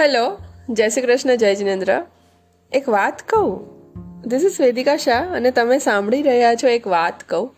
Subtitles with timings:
[0.00, 0.38] Hello,
[0.70, 2.02] જય શ્રી કૃષ્ણ, જય જિનેન્દ્ર.
[2.72, 3.66] એક વાત કહું?
[4.26, 7.54] ધીસ ઇઝ વેદિકા શાહ અને તમે સાંભળી રહ્યા છો એક વાત કહું.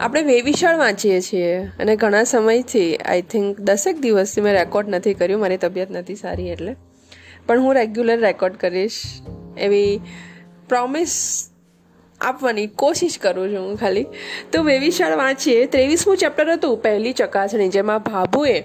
[0.00, 5.40] આપણે વેવિશાળ વાંચીએ છીએ અને ઘણા સમયથી આઈ થિંક દસેક દિવસથી મેં રેકોર્ડ નથી કર્યું,
[5.40, 6.76] મારી તબિયત નથી સારી એટલે.
[7.46, 9.02] પણ હું રેગ્યુલર રેકોર્ડ કરીશ
[9.58, 10.00] એવી
[10.68, 11.44] પ્રોમિસ
[12.20, 14.06] આપવાની કોશિશ કરું છું હું ખાલી.
[14.52, 18.64] તો વેવિશાળ વાંચીએ, ત્રેવીસમું ચેપ્ટર હતું, પહેલી ચકાસણી, જેમાં ભાભુએ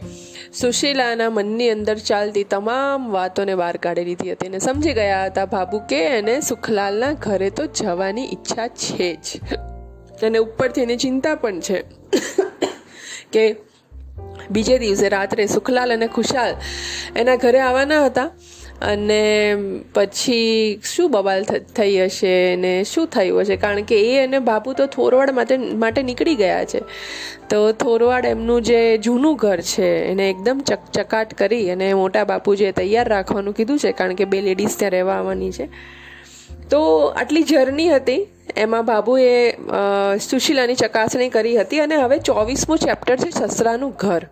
[0.54, 5.80] સુશીલાના મનની અંદર ચાલતી તમામ વાતોને બહાર કાઢી લીધી હતી અને સમજી ગયા હતા ભાભુ
[5.80, 9.40] કે એને સુખલાલના ઘરે તો જવાની ઈચ્છા છે જ.
[10.24, 11.84] અને ઉપરથી એની ચિંતા પણ છે
[13.32, 13.56] કે
[14.52, 16.56] બીજે દિવસે રાત્રે સુખલાલ અને ખુશાલ
[17.16, 18.32] એના ઘરે આવવાના હતા.
[18.82, 19.56] અને
[19.94, 21.44] પછી શું બબાલ
[21.76, 23.56] થઈ હશે ને શું થયું હશે?
[23.56, 26.80] કારણ કે એ અને બાપુ તો થોરવાડ માટે માટે નીકળી ગયા છે.
[27.50, 32.72] તો થોરવાડ એમનું જે જૂનું ઘર છે, એને એકદમ ચકચકાટ કરી અને મોટા બાપુ જે
[32.72, 35.70] તૈયાર રાખવાનું કીધું છે, કારણ કે બે લેડીઝ ત્યાં રહેવા આવવાની છે.
[36.70, 38.28] તો આટલી જર્ની હતી.
[38.58, 39.56] એમાં બાબુએ
[40.30, 44.26] સુશીલાની ચકાસણી કરી હતી અને હવે ચોવીસમું ચેપ્ટર છે સસરાનું ઘર.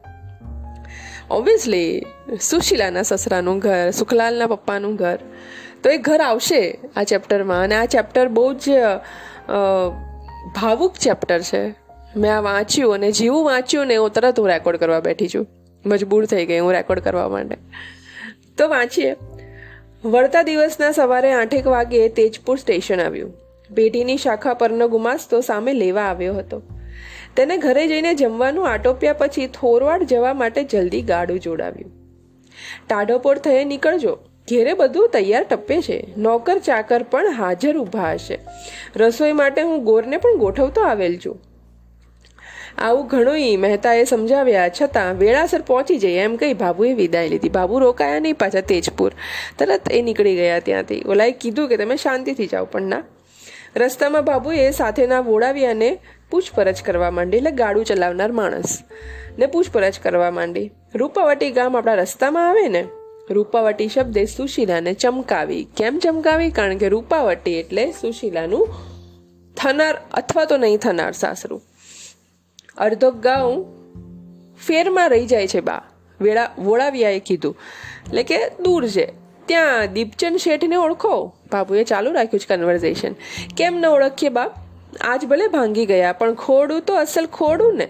[1.32, 2.06] ઓબ્વિયસલી
[2.42, 5.20] સુશીલાના સસરાનું ઘર, સુખલાલના પપ્પાનું ઘર.
[5.84, 8.70] તો એ ઘર આવશે આ ચેપ્ટરમાં અને આ ચેપ્ટર બહુ જ
[10.56, 11.76] ભાવુક ચેપ્ટર છે.
[12.16, 15.48] મેં આ વાંચ્યું અને જેવું વાંચ્યું ને હું તરત હું રેકોર્ડ કરવા બેઠી છું.
[15.86, 17.58] મજબૂર થઈ ગઈ હું રેકોર્ડ કરવા માટે.
[18.58, 19.16] તો વાંચીએ.
[20.06, 23.34] વળતા દિવસના સવારે આઠેક વાગે તેજપુર સ્ટેશન આવ્યું.
[23.76, 26.62] પેઢીની શાખા પરનો ગુમાસ્તો સામે લેવા આવ્યો હતો.
[27.38, 31.92] તેને ઘરે જઈને જમવાનું આટોપ્યા પછી થોરવાડ જવા માટે જલ્દી ગાડું જોડાવ્યું.
[32.90, 34.20] ટાઢોપોળ થયે નીકળજો.
[34.50, 36.14] ઘેરે બધું તૈયાર ટપ્પે છે.
[36.18, 38.40] નોકર ચાકર પણ હાજર ઊભા હશે.
[38.96, 41.42] રસોઈ માટે હું ગોરને પણ ગોઠવતો આવેલ છું.
[42.78, 47.50] આવું ઘણું મહેતાએ સમજાવ્યા છતાં વેળાસર પહોંચી જઈએ એમ કહી બાબુએ વિદાય લીધી.
[47.50, 49.12] બાબુ રોકાયા નહીં પાછા તેજપુર.
[49.60, 51.04] તરત એ નીકળી ગયા ત્યાંથી.
[51.06, 53.04] ઓલાએ કીધું કે તમે શાંતિથી જાઓ, પણ ના.
[53.76, 56.00] રસ્તામાં બાબુએ સાથેના વોડાવ્યાને
[56.32, 58.84] પૂછપરછ કરવા માંડી એટલે ગાડું ચલાવનાર માણસ.
[59.40, 60.72] ને પૂછપરછ કરવા માંડી.
[60.96, 62.88] રૂપાવટી ગામ આપણા રસ્તામાં આવે ને?
[63.30, 65.68] રૂપાવટી શબ્દે સુશીલાને ચમકાવી.
[65.78, 66.52] કેમ ચમકાવી?
[66.52, 68.68] કારણ કે રૂપાવટી એટલે સુશીલાનું
[69.58, 71.62] થનાર અથવા તો નહીં થનાર સાસરું.
[72.78, 73.66] અડધો ગાઉં
[74.68, 75.82] ફેરમાં રહી જાય છે બા.
[76.22, 77.58] વેળા વોળાવ્યાએ કીધું.
[78.08, 79.27] એટલે કે દૂર છે.
[79.48, 81.14] ત્યાં દીપચંદ શેઠને ઓળખો?
[81.52, 83.14] બાબુએ ચાલુ રાખ્યું છે કન્વર્ઝેશન
[83.58, 84.54] કેમ ન ઓળખીએ બાપ?
[85.02, 87.88] આજ ભલે ભાંગી ગયા, પણ ખોડું તો અસલ ખોડું ને.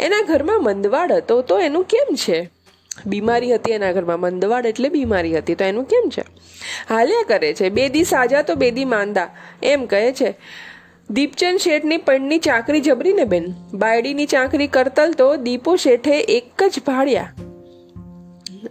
[0.00, 2.38] એના ઘરમાં મંદવાડ હતો તો એનું કેમ છે?
[3.06, 6.24] બીમારી હતી એના ઘરમાં, મંદવાડ એટલે બીમારી હતી, તો એનું કેમ છે?
[6.88, 9.28] હાલ્યા કરે છે બે દી સાજા તો બે દી માંદા.
[9.62, 10.30] એમ કહે છે,
[11.10, 13.50] દીપચંદ શેઠની પણની ચાકરી જબરી ને બેન.
[13.74, 17.28] બાયડીની ચાકરી કરતલ તો દીપો શેઠે એક જ ભાડ્યા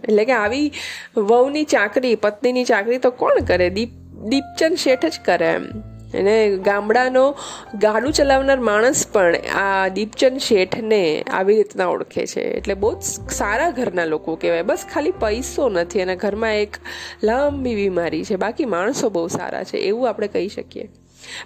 [0.04, 0.72] એટલે કે આવી
[1.16, 3.70] વહુની ચાકરી, પત્નીની ચાકરી તો કોણ કરે?
[3.70, 3.88] દીપ,
[4.28, 5.64] દીપચંદ શેઠ જ કરે એમ.
[6.06, 7.36] અને ગામડાનો
[7.74, 12.40] ગાડું ચલાવનાર માણસ પણ આ દીપચંદ શેઠને આવી રીતના ઓળખે છે.
[12.40, 14.62] એટલે બહુ જ સારા ઘરના લોકો કહેવાય.
[14.62, 16.76] બસ ખાલી પૈસો નથી અને ઘરમાં એક
[17.22, 18.36] લાંબી બીમારી છે.
[18.36, 19.76] બાકી માણસો બહુ સારા છે.
[19.76, 20.88] એવું આપણે કહી શકીએ.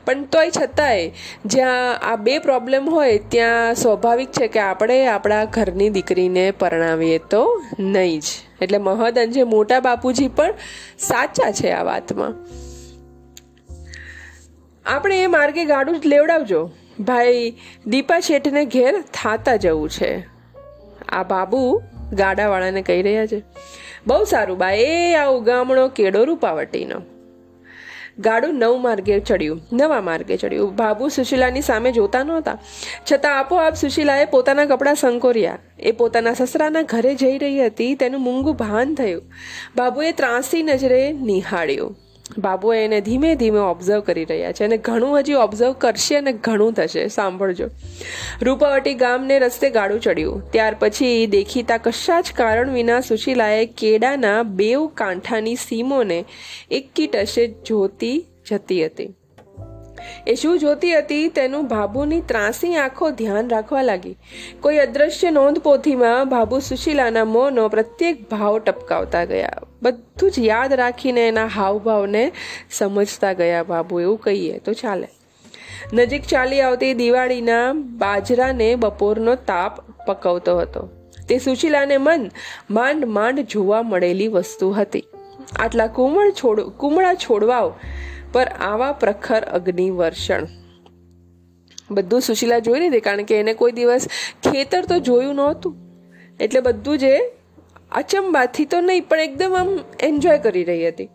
[0.05, 1.11] પણ તોય છતાંય,
[1.45, 7.63] જ્યાં આ બે પ્રોબ્લેમ હોય, ત્યાં સ્વાભાવિક છે કે આપણે આપણા ઘરની દીકરીને પરણાવીએ તો
[7.79, 8.25] નહીં જ.
[8.63, 10.55] એટલે મહદઅંશે મોટા બાપુજી પણ
[10.99, 12.35] સાચા છે આ વાતમાં.
[14.87, 16.71] આપણે એ માર્ગે ગાડું જ લેવડાવજો.
[17.01, 20.27] ભાઈ, દીપા શેઠને ઘેર થાતા જવું છે.
[21.09, 21.83] આ બાબુ
[22.13, 23.43] ગાડાવાળાને કહી રહ્યા છે.
[24.07, 27.20] બહુ સારું બા, એ આ ઉગામણો કેડો રૂપાવટીનો.
[28.21, 30.77] ગાડું નવ માર્ગે ચડ્યું, નવા માર્ગે ચડ્યું.
[30.77, 32.59] બાબુ સુશીલાની સામે જોતા નહોતા.
[33.13, 35.59] છતાં આપોઆપ સુશીલાએ પોતાના કપડાં સંકોર્યા.
[35.79, 39.23] એ પોતાના સસરાના ઘરે જઈ રહી હતી, તેનું મૂંગું ભાન થયું.
[39.77, 41.97] બાબુએ ત્રાસી નજરે નિહાળ્યું.
[42.39, 46.73] બાબુ એને ધીમે ધીમે ઓબ્ઝર્વ કરી રહ્યા છે અને ઘણું હજી ઓબ્ઝર્વ કરશે અને ઘણું
[46.73, 47.09] થશે.
[47.09, 47.69] સાંભળજો.
[48.43, 50.53] રૂપાવટી ગામને રસ્તે ગાડું ચડ્યું.
[50.53, 56.25] ત્યાર પછી દેખીતા કશા જ કારણ વિના સુશીલાએ કેડાના બેવ કાંઠાની સીમોને
[56.71, 59.15] એક કીટશે જોતી જતી હતી.
[60.27, 61.29] એ શું જોતી હતી?
[61.29, 64.17] તેનું ભાભુની ત્રાસી આંખો ધ્યાન રાખવા લાગી.
[64.61, 69.53] કોઈ અદ્રશ્ય નોંધપોથીમાં ભાબુ સુશીલાના મોંનો પ્રત્યેક ભાવ ટપકાવતા ગયા.
[69.83, 72.33] બધું જ યાદ રાખીને એના હાવભાવને
[72.71, 75.09] સમજતા ગયા બાબુ એવું કહીએ તો ચાલે.
[75.93, 80.89] નજીક ચાલી આવતી દિવાળીના બાજરાને બપોરનો તાપ પકવતો હતો.
[81.29, 82.31] તે સુશીલાને મન
[82.71, 85.05] માંડ માંડ જોવા મળેલી વસ્તુ હતી.
[85.59, 87.73] આટલા કુમળ છોડ, કુમળા છોડવાઓ
[88.33, 90.47] પર આવા પ્રખર અગ્નિ વર્ષણ
[91.91, 94.07] બધું સુશીલા જોઈ લીધી કારણ કે એને કોઈ દિવસ
[94.43, 95.77] ખેતર તો જોયું નહોતું.
[96.41, 97.19] એટલે બધું જે
[97.93, 101.09] અચંબાથી તો નહીં, પણ એકદમ આમ એન્જોય કરી રહી હતી.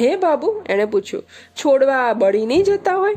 [0.00, 1.24] હે બાબુ, એણે પૂછ્યું,
[1.54, 3.14] છોડવા બળી નહીં જતા હોય?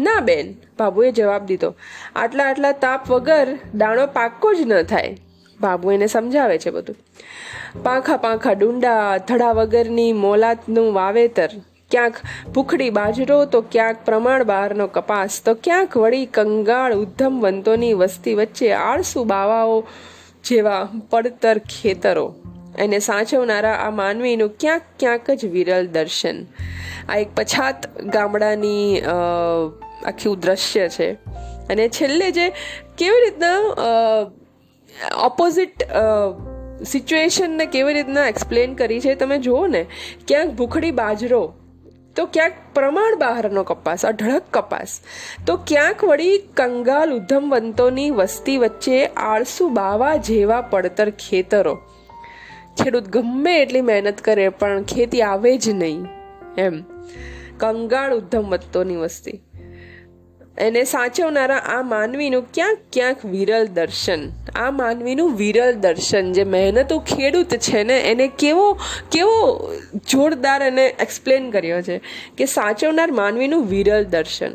[0.00, 1.74] ના બેન, બાબુએ જવાબ દીધો,
[2.16, 5.16] આટલા આટલા તાપ વગર દાણો પાકો જ ન થાય.
[5.60, 6.96] બાબુ એને સમજાવે છે બધું.
[7.82, 11.48] પાંખા પાંખા ડુંડા થડા વગરની મોલાતનું વાવેતર.
[11.90, 12.16] ક્યાંક
[12.54, 19.24] ભૂખડી બાજરો, તો ક્યાંક પ્રમાણ બહારનો કપાસ, તો ક્યાંક વળી કંગાળ ઉદ્ધમવંતોની વસ્તી વચ્ચે આળસુ
[19.24, 19.76] બાવાઓ
[20.44, 22.26] જેવા પડતર ખેતરો.
[22.78, 26.42] એને સાચવનારા આ માનવીનું ક્યાંક ક્યાંક જ વિરલ દર્શન.
[27.08, 29.00] આ એક પછાત ગામડાની
[30.04, 31.10] આખું દ્રશ્ય છે.
[31.68, 32.48] અને છેલ્લે જે
[32.98, 33.58] કેવી રીતના
[35.24, 35.84] ઓપોઝિટ
[36.84, 39.82] સિચ્યુએશનને કેવી રીતના એક્સપ્લેન કરી છે, તમે જુઓ ને,
[40.28, 41.42] ક્યાંક ભૂખડી બાજરો
[42.16, 45.00] તો ક્યાંક પ્રમાણ બહારનો કપાસ, અઢળક કપાસ.
[45.46, 51.74] તો ક્યાંક વળી કંગાલ ઉધમવંતોની વસ્તી વચ્ચે આળસુ બાવા જેવા પડતર ખેતરો.
[52.82, 56.06] ખેડૂત ગમે એટલી મહેનત કરે, પણ ખેતી આવે જ નહીં.
[56.58, 56.82] એમ.
[57.56, 59.45] કંગાળ ઉધમવંતોની વસ્તી.
[60.58, 64.28] એને સાચવનારા આ માનવીનું ક્યાંક ક્યાંક વિરલ દર્શન.
[64.56, 68.78] આ માનવીનું વિરલ દર્શન જે મહેનતુ ખેડૂત છે ને, એને કેવો
[69.12, 69.72] કેવો
[70.10, 71.98] જોરદાર એને એક્સપ્લેન કર્યો છે
[72.38, 74.50] કે સાચવનાર માનવીનું વિરલ દર્શન.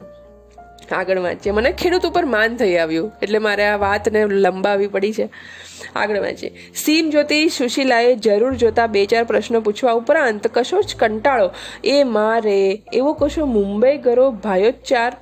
[0.92, 1.54] આગળ વાંચીએ.
[1.54, 5.30] મને ખેડૂત ઉપર માન થઈ આવ્યું, એટલે મારે આ વાતને લંબાવી પડી છે.
[5.96, 6.72] આગળ વાંચીએ.
[6.76, 11.52] સીમ જોતી સુશીલાએ જરૂર જોતા બે ચાર પ્રશ્નો પૂછવા ઉપરાંત કશો જ કંટાળો.
[11.84, 15.18] એ મારે, એવો કશો મુંબઈ ગરો ભાયોચ્ચાર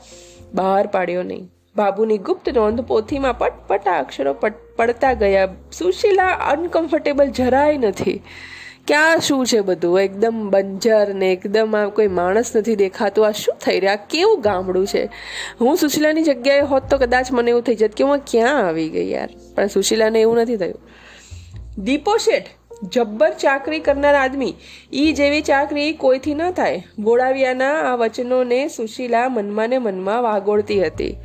[0.53, 1.51] બહાર પાડ્યો નહીં.
[1.75, 4.33] બાબુની ગુપ્ત નોંધ પોથીમાં પટપટા અક્ષરો
[4.75, 5.47] પડતા ગયા.
[5.71, 8.21] સુશીલા અનકમ્ફર્ટેબલ જરાય નથી.
[8.87, 9.99] ક્યાં શું છે બધું?
[9.99, 13.27] એકદમ બંજર ને એકદમ આ કોઈ માણસ નથી દેખાતું.
[13.27, 13.95] આ શું થઈ રહ્યા?
[13.95, 15.09] કેવું ગામડું છે?
[15.61, 19.11] હું સુશીલાની જગ્યાએ હોત તો કદાચ મને એવું થઈ જત કે હું ક્યાં આવી ગઈ
[19.11, 19.29] યાર.
[19.55, 20.81] પણ સુશીલાને એવું નથી થયું.
[21.77, 24.53] દીપો શેઠ જબ્બર ચાકરી કરનાર આદમી.
[24.93, 26.83] ઈ જેવી ચાકરી કોઈથી ન થાય.
[26.99, 31.17] ગોળાવિયાના આ વચનોને સુશીલા મનમાં ને મનમાં વાગોળતી હતી.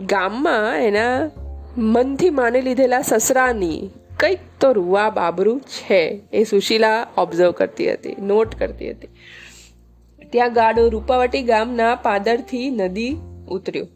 [0.00, 1.30] ગામમાં એના
[1.76, 3.90] મનથી માની લીધેલા સસરાની
[4.20, 9.08] કંઈક તો રૂવા બાબરું છે એ સુશીલા ઓબ્ઝર્વ કરતી હતી નોટ કરતી હતી.
[10.30, 13.16] ત્યાં ગાડો રૂપાવટી ગામના પાદરથી નદી
[13.48, 13.86] ઉતર્યો.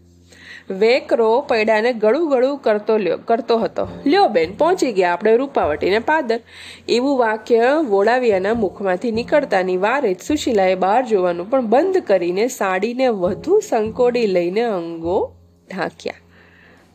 [0.70, 3.88] વેકરો પૈડાને ગળું ગળું કરતો લ્યો, કરતો હતો.
[4.06, 6.40] લ્યો બેન, પહોંચી ગયા આપણે રૂપાવટીને પાદર.
[6.88, 13.60] એવું વાક્ય વોડાવિયાના મુખમાંથી નીકળતાની વારે જ સુશીલાએ બહાર જોવાનું પણ બંધ કરીને સાડીને વધુ
[13.60, 15.32] સંકોડી લઈને અંગો
[15.70, 16.14] ઢાંક્યા.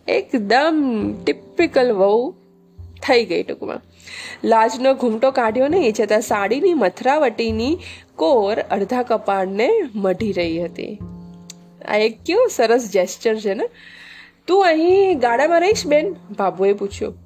[0.07, 2.31] એકદમ ટિપિકલ વહુ
[3.07, 3.81] થઈ ગઈ ટૂંકમાં.
[4.43, 7.77] લાજનો ઘૂમટો કાઢ્યો નહીં, છતાં સાડીની મથરાવટીની
[8.15, 10.99] કોર અડધા કપાળને મઢી રહી હતી.
[11.87, 13.69] આ એક કેવું સરસ જેસ્ચર છે ને.
[14.47, 16.15] તું અહીં ગાડામાં રહીશ બેન?
[16.39, 17.17] બાબુએ પૂછ્યું.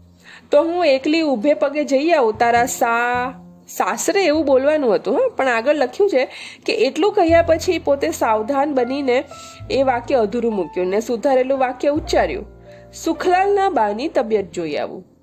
[0.51, 3.31] તો હું એકલી ઊભે પગે જઈ આવું, તારા સા,
[3.67, 5.29] સાસરે એવું બોલવાનું હતું, હા.
[5.29, 6.27] પણ આગળ લખ્યું છે
[6.65, 9.23] કે એટલું કહ્યા પછી પોતે સાવધાન બનીને
[9.71, 12.45] એ વાક્ય અધૂરું મૂક્યું ને સુધારેલું વાક્ય ઉચ્ચાર્યું.
[12.93, 15.16] સુખલાલના બાની તબિયત જોઈ આવું.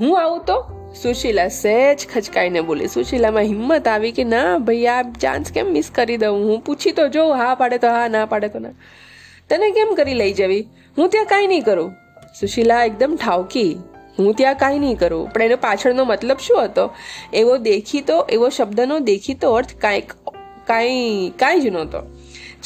[0.00, 0.64] હું આવું તો?
[1.02, 4.58] સુશીલા સહેજ ખચકાઈને બોલી, સુશીલામાં હિંમત આવી કે ના?
[4.58, 6.48] ભાઈ, આ ચાન્સ કેમ મિસ કરી દઉં?
[6.48, 8.68] હું પૂછી તો જોઉં, હા પાડે તો હા, ના પાડે તો ના.
[9.50, 10.68] તને કેમ કરી લઈ જવી?
[10.98, 11.92] હું ત્યાં કાંઈ નહીં કરું.
[12.40, 13.76] સુશીલા એકદમ ઠાવકી,
[14.18, 15.30] હું ત્યાં કાંઈ નહીં કરું.
[15.30, 16.90] પણ એનો પાછળનો મતલબ શું હતો?
[17.32, 20.12] એવો દેખીતો, એવો શબ્દનો દેખીતો અર્થ કાંઈક,
[20.66, 21.98] કાંઈ કાંઈ જ નહોતો.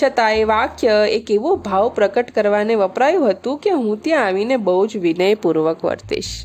[0.03, 4.87] છતાં એ વાક્ય એક એવો ભાવ પ્રકટ કરવાને વપરાયું હતું કે હું ત્યાં આવીને બહુ
[4.87, 6.45] જ વિનયપૂર્વક વર્તીશ.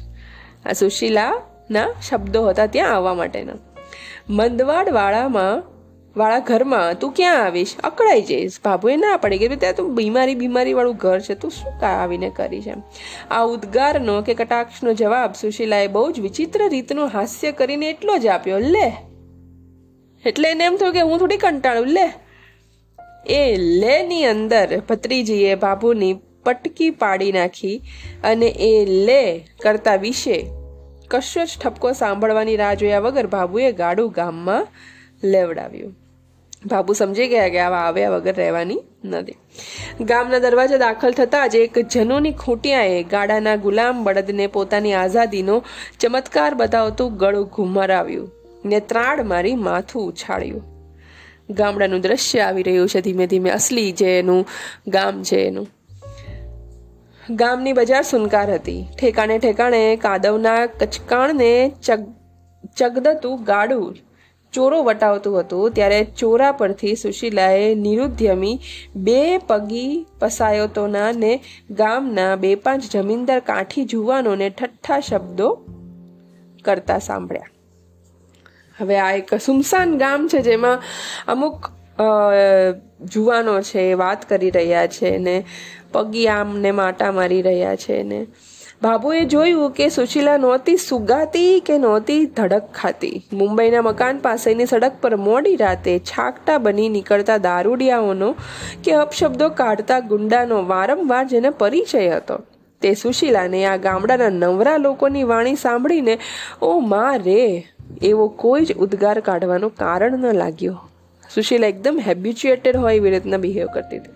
[0.66, 3.54] આ સુશીલાના શબ્દો હતા ત્યાં આવવા માટેના.
[4.30, 5.64] મંદવાડ વાળામાં
[6.18, 7.76] વાળા ઘરમાં તું ક્યાં આવીશ?
[7.84, 8.60] અકળાઈ જઈશ.
[8.66, 12.68] બાબુએ ના પડી કે ત્યાં તું બીમારી બીમારી વાળું ઘર છે, તું શું આવીને કરીશ
[12.68, 12.82] એમ.
[13.32, 18.60] આ ઉદ્ગારનો કે કટાક્ષનો જવાબ સુશીલાએ બહુ જ વિચિત્ર રીતનું હાસ્ય કરીને એટલો જ આપ્યો,
[18.60, 18.98] લે.
[20.26, 22.14] એટલે એને એમ થયું કે હું થોડી કંટાળું, લે.
[23.26, 26.14] એ લેની અંદર ભત્રીજીએ બાબુની
[26.44, 27.82] પટકી પાડી નાખી
[28.24, 30.46] અને એ લે કરતા વિશે
[31.08, 34.68] કશો જ ઠપકો સાંભળવાની રાહ જોયા વગર બાબુએ ગાડું ગામમાં
[35.24, 35.96] લેવડાવ્યું.
[36.66, 39.36] બાબુ સમજી ગયા કે આવા આવ્યા વગર રહેવાની નથી.
[40.02, 45.64] ગામના દરવાજા દાખલ થતાં જ એક જનોની ખૂંટિયાએ ગાડાના ગુલામ બળદને પોતાની આઝાદીનો
[46.00, 48.32] ચમત્કાર બતાવતું ગળું ઘુમરાવ્યું
[48.66, 50.64] ને ત્રાડ મારી માથું ઉછાળ્યું.
[51.50, 53.50] ગામડાનું દ્રશ્ય આવી રહ્યું છે ધીમે ધીમે.
[53.50, 54.48] અસલી જે એનું
[54.88, 55.68] ગામ છે એનું.
[57.30, 58.88] ગામની બજાર સુનકાર હતી.
[59.00, 61.52] ઠેકાણે ઠેકાણે કાદવના કચકાણને
[61.84, 62.02] ચગ,
[62.78, 63.96] ચગદતું ગાડું
[64.54, 65.72] ચોરો વટાવતું હતું.
[65.72, 68.60] ત્યારે ચોરા પરથી સુશીલાએ નિરુદ્યમી
[68.96, 71.40] બે પગી પસાયતોના ને
[71.72, 75.48] ગામના બે પાંચ જમીનદાર કાંઠી જુવાનોને ઠઠ્ઠા શબ્દો
[76.66, 77.50] કરતા સાંભળ્યા.
[78.78, 80.82] હવે આ એક સુમસાન ગામ છે જેમાં
[81.28, 81.72] અમુક
[83.14, 85.36] જુવાનો છે, વાત કરી રહ્યા છે ને
[85.94, 88.20] પગી આમ ને માટા મારી રહ્યા છે ને.
[88.82, 93.22] બાબુએ જોયું કે સુશીલા નહોતી સુગાતી કે નહોતી ધડક ખાતી.
[93.34, 98.32] મુંબઈના મકાન પાસેની સડક પર મોડી રાતે છાકટા બની નીકળતા દારૂડિયાઓનો
[98.84, 102.40] કે અપશબ્દો કાઢતા ગુંડાનો વારંવાર જેને પરિચય હતો.
[102.82, 106.20] તે સુશીલાને આ ગામડાના નવરા લોકોની વાણી સાંભળીને,
[106.62, 107.42] ઓ મા રે,
[108.02, 110.80] એવો કોઈ જ ઉદ્ગાર કાઢવાનું કારણ ન લાગ્યું.
[111.36, 114.12] સુશીલા એકદમ હેબ્યુચ્યુએટેડ હોય એવી રીતના બિહેવ કરતી હતી.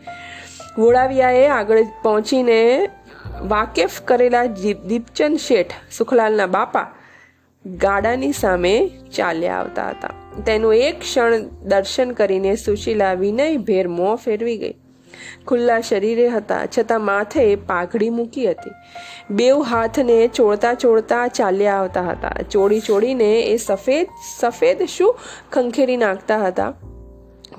[0.78, 2.90] વોળાવિયાએ આગળ પહોંચીને
[3.42, 4.46] વાકેફ કરેલા
[4.88, 6.92] દીપચંદ શેઠ, સુખલાલના બાપા,
[7.66, 10.10] ગાડાની સામે ચાલ્યા આવતા હતા.
[10.46, 14.74] તેનું એક ક્ષણ દર્શન કરીને સુશીલા વિનય ભેર મોં ફેરવી ગઈ.
[15.48, 18.72] ખુલ્લા શરીરે હતા, છતાં માથે પાઘડી મૂકી હતી.
[19.34, 22.36] બેઉ હાથને ચોળતા ચોળતા ચાલ્યા આવતા હતા.
[22.52, 24.08] ચોડી ચોડીને એ સફેદ
[24.40, 25.20] સફેદ શું?
[25.52, 26.74] ખંખેરી નાખતા હતા.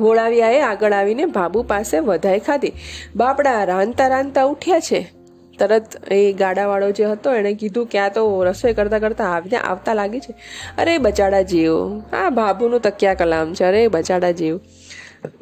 [0.01, 2.73] વોળાવિયાએ આગળ આવીને બાબુ પાસે વધાઈ ખાધી.
[3.17, 5.13] બાપડા રાંધતા રાંધતા ઉઠ્યા છે.
[5.59, 9.95] તરત એ ગાડાવાળો જે હતો એણે કીધું કે આ તો રસોઈ કરતાં કરતાં આવીને આવતા
[9.95, 10.35] લાગી છે.
[10.79, 13.65] અરે બચાડા જીવ આ બાબુનું તકિયા કલામ છે.
[13.65, 14.61] અરે બચાડા જીવ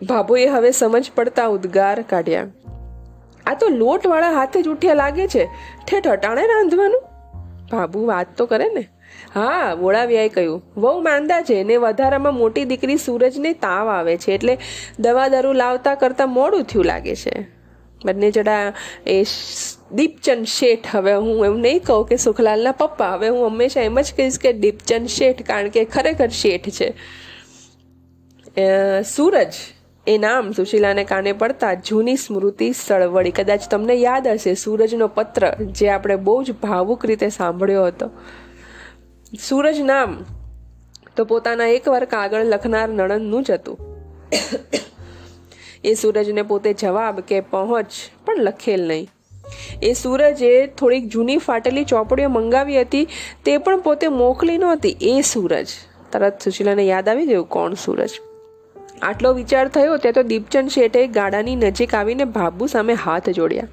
[0.09, 2.47] બાબુએ હવે સમજ પડતા ઉદ્ગાર કાઢ્યા.
[3.47, 5.45] આ તો લોટવાળા હાથે જ ઉઠ્યા લાગે છે.
[5.91, 7.03] ઠેઠ અટાણે રાંધવાનું?
[7.73, 8.85] બાબુ વાત તો કરે ને?
[9.35, 14.55] હા વોળાવિયાએ કહ્યું, વહુ માંદા છે ને વધારામાં મોટી દીકરી સૂરજને તાવ આવે છે, એટલે
[14.99, 17.35] દવા દારૂ લાવતા કરતાં મોડું થયું લાગે છે.
[18.05, 18.65] બંને જડા
[19.07, 19.17] એ
[19.93, 24.19] દીપચંદ શેઠ, હવે હું એમ નહીં કહું કે સુખલાલના પપ્પા, હવે હું હંમેશા એમ જ
[24.19, 26.89] કહીશ કે દીપચંદ શેઠ, કારણ કે ખરેખર શેઠ છે.
[29.15, 29.55] સૂરજ
[30.07, 33.31] એ નામ સુશીલાને કાને પડતા જૂની સ્મૃતિ સળવળી.
[33.31, 38.11] કદાચ તમને યાદ હશે, સૂરજનો પત્ર જે આપણે બહુ જ ભાવુક રીતે સાંભળ્યો હતો.
[39.49, 40.25] સૂરજ નામ
[41.17, 43.79] તો પોતાના એક વાર કાગળ લખનાર નણંદનું જ હતું.
[45.85, 47.87] એ સૂરજને પોતે જવાબ કે પહોંચ
[48.27, 49.09] પણ લખેલ નહીં.
[49.83, 53.09] એ સૂરજે થોડીક જૂની ફાટેલી ચોપડીઓ મંગાવી હતી,
[53.45, 54.97] તે પણ પોતે મોકલી નહોતી.
[55.01, 55.67] એ સૂરજ.
[56.13, 58.11] તરત સુશીલાને યાદ આવી ગયું, કોણ સૂરજ?
[59.03, 63.69] આટલો વિચાર થયો ત્યાં તો દીપચંદ શેઠે ગાડાની નજીક આવીને ભાબુ સામે હાથ જોડ્યા.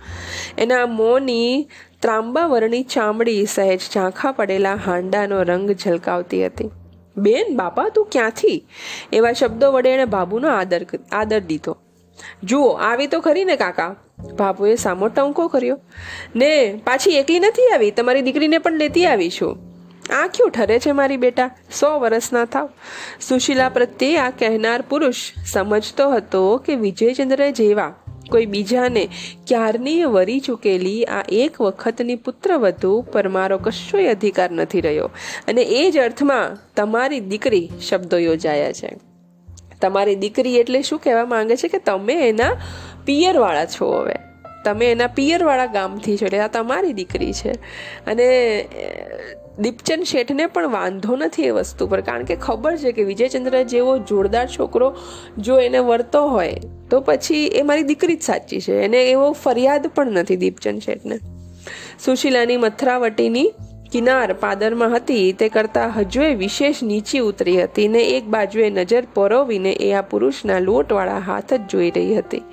[0.57, 1.67] એના મોંની
[2.01, 6.69] ત્રાંબાવરણી ચામડી સહેજ ઝાંખા પડેલા હાંડાનો રંગ ઝલકાવતી હતી.
[7.17, 8.65] બેન, બાપા, તું ક્યાંથી?
[9.13, 11.77] એવા શબ્દો વડે એણે બાબુનો આદર આદર દીધો.
[12.43, 13.95] જુઓ, આવી તો ખરી ને, કાકા.
[14.39, 15.79] બાબુએ સામો ટંકો કર્યો.
[16.35, 17.91] ને, પાછી એકલી નથી આવી?
[17.91, 19.72] તમારી દીકરીને પણ લેતી આવી છું
[20.09, 22.69] આ ક્યું ઠરે છે મારી બેટા, સો વર્ષના થાવ.
[23.21, 27.93] સુશીલા પ્રત્યે આ કહેનાર પુરુષ સમજતો હતો કે વિજયચંદ્ર જેવા
[28.29, 29.09] કોઈ બીજાને
[29.47, 35.09] ક્યારની વરી ચૂકેલી આ એક વખતની પુત્રવધુ પર મારો કશોય અધિકાર નથી રહ્યો.
[35.47, 38.89] અને એ જ અર્થમાં તમારી દીકરી શબ્દો યોજાયા છે.
[39.81, 42.53] તમારી દીકરી એટલે શું કહેવા માંગે છે કે તમે એના
[43.05, 44.15] પિયરવાળા છો હવે.
[44.65, 47.51] તમે એના પિયરવાળા ગામથી છો, એટલે આ તમારી દીકરી છે.
[48.05, 48.67] અને
[49.59, 53.97] દીપચંદ શેઠને પણ વાંધો નથી એ વસ્તુ પર, કારણ કે ખબર છે કે વિજયચંદ્ર જેવો
[53.97, 54.95] જોરદાર છોકરો
[55.37, 56.53] જો એને વર્તો હોય,
[56.89, 58.81] તો પછી એ મારી દીકરી જ સાચી છે.
[58.81, 61.19] એને એવો ફરિયાદ પણ નથી દીપચંદ શેઠને.
[62.05, 63.53] સુશીલાની મથરાવટીની
[63.91, 69.71] કિનાર પાદરમાં હતી, તે કરતાં હજુએ વિશેષ નીચી ઉતરી હતી ને એક બાજુએ નજર પરોવીને
[69.71, 72.43] એ આ પુરુષના લોટવાળા હાથ જ જોઈ રહી હતી.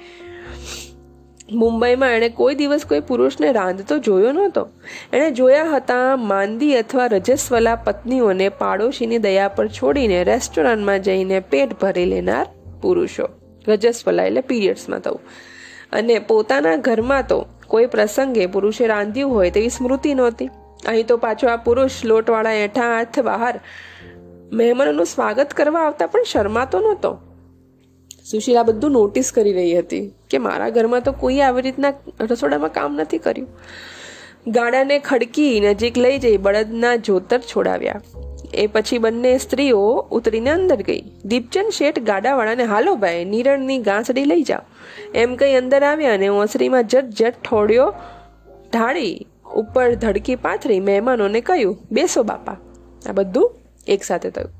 [1.53, 4.69] મુંબઈમાં એણે કોઈ દિવસ કોઈ પુરુષને રાંધતો જોયો નહોતો.
[5.13, 12.05] એણે જોયા હતા માંદી અથવા રજસ્વલા પત્નીઓને પાડોશીની દયા પર છોડીને રેસ્ટોરન્ટમાં જઈને પેટ ભરી
[12.05, 12.47] લેનાર
[12.83, 13.29] પુરુષો.
[13.69, 15.21] રજસ્વલા એટલે પીરિયડ્સમાં થવું
[15.93, 20.49] અને પોતાના ઘરમાં તો કોઈ પ્રસંગે પુરુષે રાંધ્યું હોય તેવી સ્મૃતિ નહોતી.
[20.87, 23.61] અહીં તો પાછો આ પુરુષ લોટવાળા એઠા હાથ બહાર
[24.53, 27.30] મહેમાનોનું સ્વાગત કરવા આવતા પણ શરમાતો નહોતો.
[28.31, 32.97] સુશીલા બધું નોટિસ કરી રહી હતી કે મારા ઘરમાં તો કોઈ આવી રીતના રસોડામાં કામ
[32.97, 33.49] નથી કર્યું.
[34.47, 38.01] ગાડાને ખડકી નજીક લઈ જઈ બળદના જોતર છોડાવ્યા.
[38.55, 41.03] એ પછી બંને સ્ત્રીઓ ઉતરીને અંદર ગઈ.
[41.25, 44.61] દીપચંદ શેઠ ગાડાવાળાને, હાલો ભાઈ, નિરણની ગાંસડી લઈ જાઓ.
[45.15, 47.95] એમ કંઈ અંદર આવ્યા અને ઓસરીમાં જટ જટ ઠોડ્યો
[48.73, 52.57] ઢાળી ઉપર ધડકી પાથરી મહેમાનોને કહ્યું, બેસો બાપા.
[53.09, 53.55] આ બધું
[53.87, 54.51] એકસાથે થયું.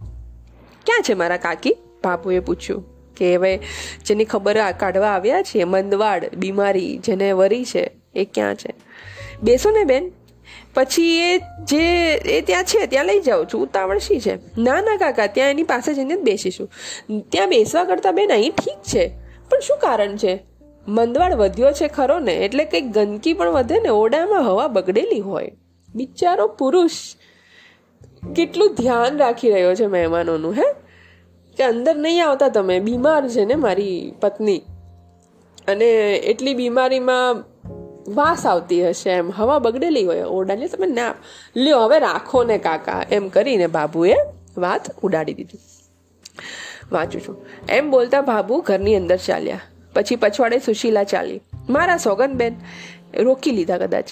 [0.87, 1.77] ક્યાં છે મારા કાકી?
[2.05, 3.00] બાપુએ પૂછ્યું.
[3.21, 3.61] કે હવે
[4.07, 8.75] જેની ખબર કાઢવા આવ્યા છીએ, મંદવાડ બીમારી જેને વરી છે, એ ક્યાં છે?
[9.43, 10.13] બેસો ને બેન.
[10.75, 14.37] પછી એ જે, એ ત્યાં છે, ત્યાં લઈ જાઉં છું, ઉતાવળ શી છે?
[14.37, 16.71] ના ના, કાકા, ત્યાં એની પાસે જઈને જ બેસીશું.
[17.29, 19.09] ત્યાં બેસવા કરતાં બેન અહીં ઠીક છે.
[19.51, 20.45] પણ શું કારણ છે?
[20.89, 25.53] મંદવાડ વધ્યો છે ખરો ને, એટલે કંઈક ગંદકી પણ વધે ને, ઓરડામાં હવા બગડેલી હોય.
[25.95, 26.91] બિચારો પુરુષ.
[28.37, 30.90] કેટલું ધ્યાન રાખી રહ્યો છે મહેમાનોનું, હે?
[31.61, 34.63] કે અંદર નહીં આવતા તમે, બીમાર છે ને મારી પત્ની.
[35.69, 37.45] અને એટલી બીમારીમાં
[38.15, 41.15] વાસ આવતી હશે એમ, હવા બગડેલી હોય, ઓરડાની તમે ના,
[41.57, 44.15] લ્યો હવે રાખો ને કાકા, એમ કરીને બાબુએ
[44.59, 45.59] વાત ઉડાડી દીધી.
[46.93, 47.47] વાંચું છું.
[47.69, 49.61] એમ બોલતા બાબુ ઘરની અંદર ચાલ્યા.
[49.95, 51.41] પછી પછવાડે સુશીલા ચાલી.
[51.69, 52.57] મારા સોગનબેન
[53.15, 54.05] રોકી લીધા કદાચ.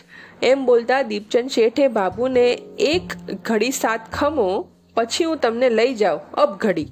[0.42, 3.02] એમ બોલતા દીપચંદ શેઠે બાબુને એક
[3.44, 6.86] ઘડી સાત ખમો, પછી હું તમને લઈ જાઉં, અબ ઘડી.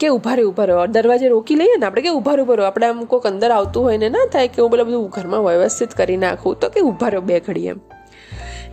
[0.00, 0.86] કે ઊભા રહે, ઊભા રહો.
[0.86, 2.64] દરવાજે રોકી લઈએ ને આપણે, કે ઊભા ઊભા રહો.
[2.64, 5.88] આપણે આમ કોઈક અંદર આવતું હોય ને, ના થાય કે હું પેલા બધું ઘરમાં વ્યવસ્થિત
[5.88, 7.80] કરી નાખું, તો કે ઊભા રહો બે ઘડી એમ.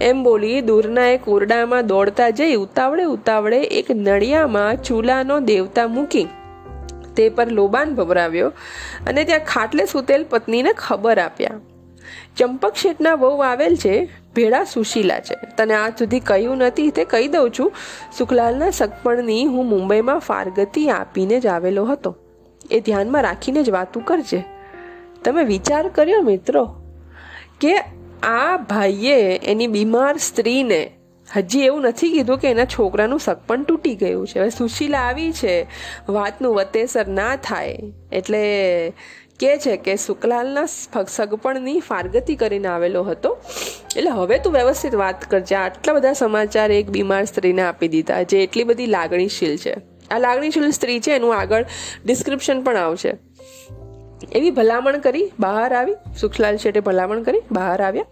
[0.02, 6.28] એમ બોલી દૂરના એક ઓરડામાં દોડતા જઈ ઉતાવળે ઉતાવળે એક નળિયામાં ચૂલાનો દેવતા મૂકી
[7.16, 8.48] તે પર લોબાન ભભરાવ્યો
[9.08, 11.60] અને ત્યાં ખાટલે સૂતેલ પત્નીને ખબર આપ્યા.
[12.38, 15.36] ચંપક શેઠના વહુ આવેલ છે ભેળા સુશીલા છે.
[15.58, 17.72] તને આજ સુધી કહ્યું નથી, તે કહી દઉં છું.
[18.18, 22.16] સુખલાલના સગપણની હું મુંબઈમાં ફારગતી આપીને જ આવેલો હતો.
[22.72, 24.44] એ ધ્યાનમાં રાખીને જ વાતું કરજે.
[25.24, 26.66] તમે વિચાર કર્યો મિત્રો,
[27.62, 27.76] કે
[28.24, 30.92] આ ભાઈએ એની બીમાર સ્ત્રીને
[31.36, 34.40] હજી એવું નથી કીધું કે એના છોકરાનું સગપણ તૂટી ગયું છે.
[34.40, 35.68] હવે સુશીલા આવી છે.
[36.10, 37.78] વાતનું વતેસર ના થાય.
[38.12, 38.42] એટલે
[39.40, 40.66] કે છે કે શુક્લાલના
[41.10, 43.38] સગપણની ફારગતી કરીને આવેલો હતો.
[43.96, 45.56] એટલે હવે તું વ્યવસ્થિત વાત કરજે.
[45.56, 49.76] આટલા બધા સમાચાર એક બીમાર સ્ત્રીને આપી દીધા જે એટલી બધી લાગણીશીલ છે.
[50.12, 51.66] આ લાગણીશીલ સ્ત્રી છે, એનું આગળ
[52.06, 53.14] ડિસ્ક્રિપ્શન પણ આવશે.
[54.32, 55.96] એવી ભલામણ કરી, બહાર આવી.
[56.20, 58.06] સુખલાલ શેઠે ભલામણ કરી, બહાર આવ્યા.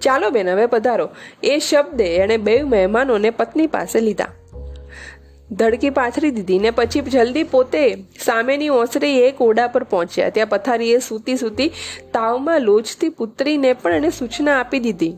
[0.00, 1.08] ચાલો બેન, હવે પધારો.
[1.42, 4.26] એ શબ્દે એણે બે મહેમાનોને પત્ની પાસે લીધા.
[5.50, 10.30] ધડકી પાથરી દીધી ને પછી જલ્દી પોતે સામેની ઓસરી એક ઓડા પર પહોંચ્યા.
[10.30, 11.68] ત્યાં પથારીએ સૂતી સૂતી
[12.12, 15.16] તાવમાં લોચતી પુત્રીને પણ એને સૂચના આપી દીધી.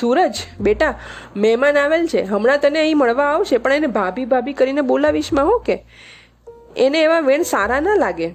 [0.00, 0.98] સૂરજ, બેટા,
[1.36, 2.22] મહેમાન આવેલ છે.
[2.22, 5.78] હમણાં તને અહીં મળવા આવશે, પણ એને ભાભી ભાભી કરીને બોલાવીશમાં હો કે?
[6.76, 8.28] એને એવા વેણ સારા ના લાગે.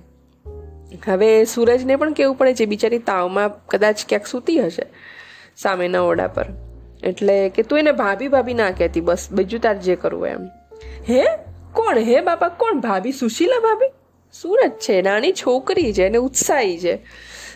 [1.07, 4.85] હવે સૂરજને પણ કેવું પડે છે, બિચારી તાવમાં કદાચ ક્યાંક સૂતી હશે
[5.57, 6.45] સામેના ઓડા પર.
[7.03, 10.47] એટલે કે તું એને ભાભી ભાભી ના કહેતી, બસ, બીજું તાર જે કરવું એમ.
[11.09, 11.23] હે?
[11.73, 12.49] કોણ હે બાપા?
[12.49, 13.11] કોણ ભાભી?
[13.11, 13.91] સુશીલા ભાભી?
[14.41, 17.05] સુરજ છે, નાની છોકરી છે અને ઉત્સાહી છે.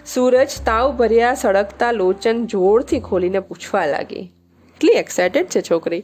[0.06, 4.34] સૂરજ તાવ ભર્યા સળગતા લોચન જોરથી ખોલીને પૂછવા લાગી.
[4.75, 6.04] એટલી એક્સાઇટેડ છે છોકરી.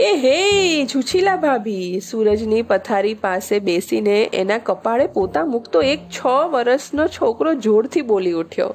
[0.00, 2.00] એ હે છુછીલા ભાભી.
[2.10, 8.74] સૂરજની પથારી પાસે બેસીને એના કપાળે પોતા મૂકતો એક છ વર્ષનો છોકરો જોરથી બોલી ઉઠ્યો.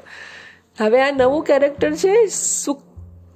[0.79, 2.27] હવે આ નવું કેરેક્ટર છે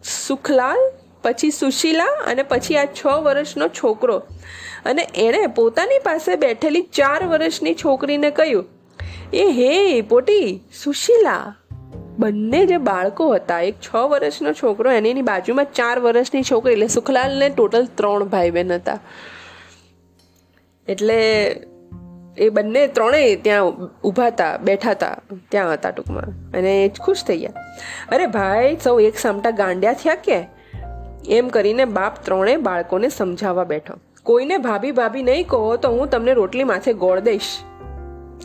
[0.03, 0.98] સુખલાલ?
[1.23, 4.23] પછી સુશીલા અને પછી આ છ વર્ષનો છોકરો.
[4.85, 8.65] અને એણે પોતાની પાસે બેઠેલી ચાર વર્ષની છોકરીને કહ્યું,
[9.33, 11.55] એ હે પોટી, સુશીલા.
[12.19, 17.49] બંને જે બાળકો હતા, એક છ વર્ષનો છોકરો એની બાજુમાં ચાર વર્ષની છોકરી, એટલે સુખલાલને
[17.49, 18.99] ટોટલ ત્રણ ભાઈ બહેન હતા.
[20.87, 21.47] એટલે
[22.37, 23.63] એ બંને ત્રણેય ત્યાં
[24.01, 25.17] ઊભા હતા, બેઠા હતા,
[25.51, 26.57] ત્યાં હતા ટૂંકમાં.
[26.57, 27.53] અને ખુશ થઈ ગયા.
[28.11, 30.58] અરે ભાઈ, સૌ એક સામટા ગાંડ્યા થયા કે?
[31.27, 33.93] એમ કરીને બાપ ત્રણે બાળકોને સમજાવવા બેઠો.
[34.23, 37.41] કોઈને ભાભી ભાભી નહીં કહો તો હું તમને રોટલી માથે ગોળ દઈશ.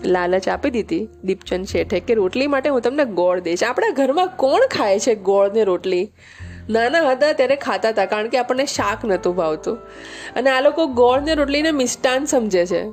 [0.05, 3.65] લાલચ આપી દીધી દીપચંદ શેઠે કે રોટલી માટે હું તમને ગોળ દઈશ.
[3.65, 6.13] આપણા ઘરમાં કોણ ખાય છે ગોળને રોટલી?
[6.71, 9.79] નાના હતા ત્યારે ખાતા હતા કારણ કે આપણને શાક નહોતું ભાવતું.
[10.37, 12.85] અને આ લોકો ગોળને રોટલીને મિષ્ટાન સમજે છે.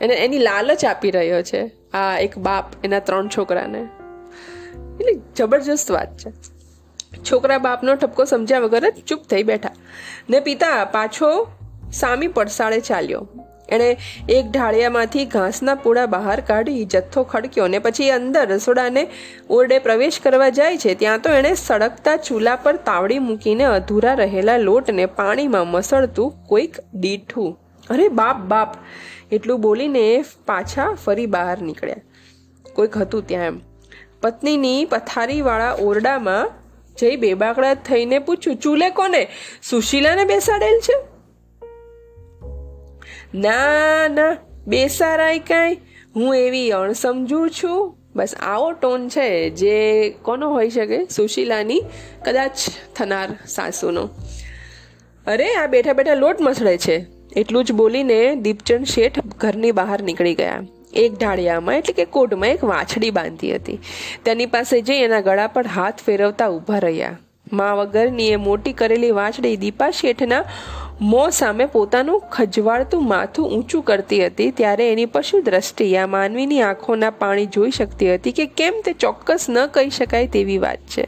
[0.00, 1.70] એને એની લાલચ આપી રહ્યો છે.
[1.94, 3.80] આ એક બાપ એના ત્રણ છોકરાને.
[5.00, 6.59] એટલે જબરજસ્ત વાત છે.
[7.32, 9.70] છોકરા બાપનો ઠપકો સમજ્યા વગર જ ચૂપ થઈ બેઠા.
[10.30, 11.48] ને પિતા પાછો
[11.92, 13.28] સામી પડસાળે ચાલ્યો.
[13.68, 13.96] એણે
[14.28, 19.06] એક ઢાળિયામાંથી ઘાસના પૂળા બહાર કાઢી જથ્થો ખડક્યો ને પછી અંદર રસોડાને
[19.50, 24.56] ઓરડે પ્રવેશ કરવા જાય છે, ત્યાં તો એણે સળગતા ચૂલા પર તાવડી મૂકીને અધૂરા રહેલા
[24.56, 27.58] લોટને પાણીમાં મસળતું કોઈક દીઠું.
[27.90, 28.74] અરે બાપ બાપ!
[29.32, 31.96] એટલું બોલીને પાછા ફરી બહાર નીકળ્યા.
[32.72, 33.60] કોઈક હતું ત્યાં એમ.
[34.20, 36.50] પત્નીની પથારીવાળા ઓરડામાં
[37.00, 39.28] જઈ બેબાકડા થઈને પૂછ્યું, ચૂલે કોને?
[39.62, 40.94] સુશીલાને બેસાડેલ છે?
[43.34, 44.36] ના ના,
[44.66, 45.74] બેસારાય કાંઈ.
[46.16, 47.96] હું એવી અણસમજુ છું.
[48.16, 51.04] બસ આવો ટોન છે, જે કોનો હોઈ શકે?
[51.04, 51.82] સુશીલાની
[52.24, 52.50] કદાચ
[52.96, 54.08] થનાર સાસુનો.
[55.26, 57.06] અરે, આ બેઠા બેઠા લોટ મસળે છે.
[57.36, 60.62] એટલું જ બોલીને દીપચંદ શેઠ ઘરની બહાર નીકળી ગયા.
[60.94, 63.78] એક ઢાળિયામાં, એટલે કે કોટમાં એક વાછડી બાંધી હતી.
[64.24, 67.18] તેની પાસે જઈ એના ગળા પર હાથ ફેરવતા ઊભા રહ્યા.
[67.52, 70.44] મા વગરની એ મોટી કરેલી વાછડી દીપા શેઠના
[71.00, 75.96] મોં સામે પોતાનું ખજવાળતું માથું ઊંચું કરતી હતી, ત્યારે એની પશુ દ્રષ્ટિ?
[75.96, 80.58] આ માનવીની આંખોના પાણી જોઈ શકતી હતી કે કેમ તે ચોક્કસ ન કહી શકાય તેવી
[80.58, 81.06] વાત છે.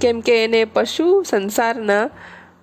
[0.00, 2.10] કેમ કે એને પશુ સંસારના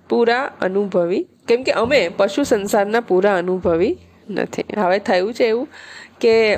[0.08, 3.98] પૂરા અનુભવી, કેમ કે અમે પશુ સંસારના પૂરા અનુભવી
[4.30, 4.64] નથી.
[4.76, 5.68] હવે થયું છે એવું
[6.20, 6.56] કે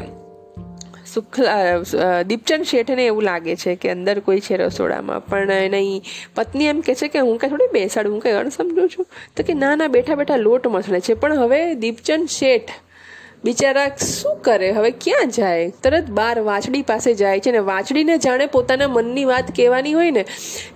[1.06, 5.26] સુખલા દીપચંદ શેઠને એવું લાગે છે કે અંદર કોઈ છે રસોડામાં.
[5.26, 6.02] પણ એની
[6.34, 9.06] પત્ની એમ કહે છે કે હું કાંઈ થોડી બેસાડું, હું કંઈ અણસમજું છું.
[9.36, 11.14] તો કે ના ના, બેઠા બેઠા લોટ મસળે છે.
[11.14, 12.70] પણ હવે દીપચંદ શેઠ
[13.44, 14.70] બિચારા શું કરે?
[14.70, 15.72] હવે ક્યાં જાય?
[15.82, 20.24] તરત બાર વાછડી પાસે જાય છે ને વાછડીને જાણે પોતાના મનની વાત કહેવાની હોય ને,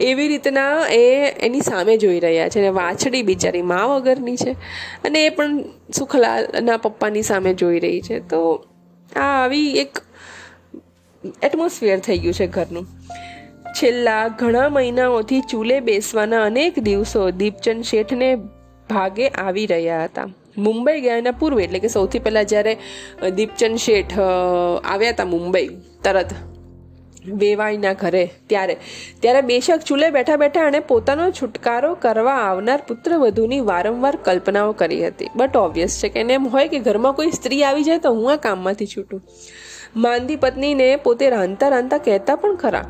[0.00, 4.52] એવી રીતના એ એની સામે જોઈ રહ્યા છે ને વાછડી બિચારી મા વગરની છે
[5.04, 5.64] અને એ પણ
[5.98, 8.20] સુખલાલના પપ્પાની સામે જોઈ રહી છે.
[8.20, 8.66] તો
[9.16, 9.98] આ આવી એક
[11.42, 12.86] એટમોસ્ફિયર થઈ ગયું છે ઘરનું.
[13.72, 18.34] છેલ્લા ઘણા મહિનાઓથી ચૂલે બેસવાના અનેક દિવસો દીપચંદ શેઠને
[18.90, 20.28] ભાગે આવી રહ્યા હતા.
[20.64, 22.74] મુંબઈ ગયાના પૂર્વે, એટલે કે સૌથી પહેલાં જ્યારે
[23.36, 25.68] દીપચંદ શેઠ આવ્યા હતા મુંબઈ,
[26.04, 26.32] તરત,
[27.40, 28.76] વેવાઈના ઘરે, ત્યારે.
[29.22, 35.02] ત્યારે બેશક ચૂલે બેઠા બેઠા અને પોતાનો છુટકારો કરવા આવનાર પુત્ર વધુની વારંવાર કલ્પનાઓ કરી
[35.06, 35.30] હતી.
[35.36, 38.32] બટ ઓબ્વિયસ છે કે એને એમ હોય કે ઘરમાં કોઈ સ્ત્રી આવી જાય તો હું
[38.32, 39.22] આ કામમાંથી છૂટું.
[39.96, 42.84] માંદી પત્નીને પોતે રાંધતા રાંધતા કહેતા પણ ખરા.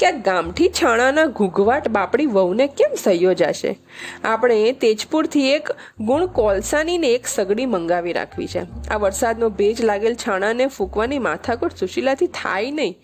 [0.00, 3.78] કે આ ગામઠી છાણાના ઘૂઘવાટ બાપડી વહુને કેમ સહયો જશે?
[4.24, 5.68] આપણે તેજપુરથી એક
[6.00, 8.88] ગુણ કોલસાની ને એક સગડી મંગાવી રાખવી છે.
[8.90, 12.96] આ વરસાદનો ભેજ લાગેલ છાણાને ફૂંકવાની માથાકૂટ સુશીલાથી થાય નહીં.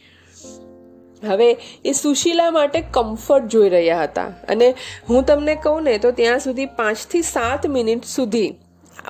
[1.29, 4.23] હવે એ સુશીલા માટે કમ્ફર્ટ જોઈ રહ્યા હતા.
[4.23, 4.75] અને
[5.11, 8.55] હું તમને કહું ને, તો ત્યાં સુધી પાંચથી સાત મિનિટ સુધી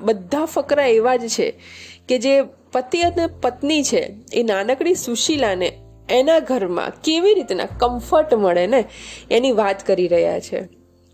[0.02, 1.60] બધા ફકરા એવા જ છે
[2.08, 5.78] કે જે પતિ અને પત્ની છે, એ નાનકડી સુશીલાને
[6.10, 8.84] એના ઘરમાં કેવી રીતના કમ્ફર્ટ મળે ને,
[9.30, 10.68] એની વાત કરી રહ્યા છે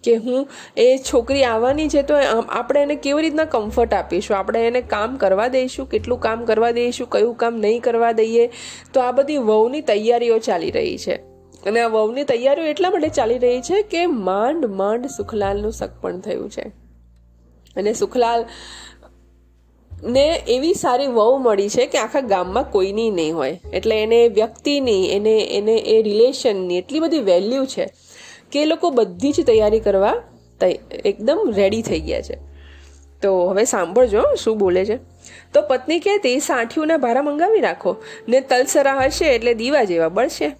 [0.04, 2.14] કે હું એ છોકરી આવવાની છે તો
[2.48, 4.36] આપણે એને કેવી રીતના કમ્ફર્ટ આપીશું?
[4.36, 5.86] આપણે એને કામ કરવા દઈશું?
[5.86, 7.08] કેટલું કામ કરવા દઈશું?
[7.08, 8.46] કયું કામ નહીં કરવા દઈએ?
[8.94, 11.14] તો આ બધી વહુની તૈયારીઓ ચાલી રહી છે.
[11.66, 16.50] અને આ વહુની તૈયારીઓ એટલા માટે ચાલી રહી છે કે માંડ માંડ સુખલાલનું સગપણ થયું
[16.50, 16.72] છે.
[17.76, 18.44] અને સુખલાલ
[20.04, 23.60] ને એવી સારી વહુ મળી છે કે આખા ગામમાં કોઈની નહીં હોય.
[23.72, 27.92] એટલે એને વ્યક્તિની, એને એને એ રિલેશનની એટલી બધી વેલ્યુ છે
[28.52, 30.22] કે એ લોકો બધી જ તૈયારી કરવા
[31.04, 32.38] એકદમ રેડી થઈ ગયા છે.
[33.22, 34.96] તો હવે સાંભળજો શું બોલે છે.
[35.52, 37.96] તો પત્ની કહેતી સાઠીઓના ભારા મંગાવી રાખો
[38.28, 40.56] ને તલસરા હશે એટલે દીવા જેવા બળશે.